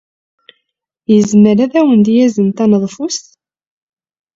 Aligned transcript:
Yezmer 1.13 1.57
ad 1.65 1.73
awent-d-yazen 1.79 2.47
taneḍfust? 2.57 3.27